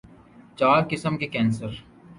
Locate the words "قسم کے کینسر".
0.91-1.69